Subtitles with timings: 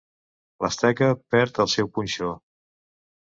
[0.63, 2.31] L'asteca perd el seu punxó.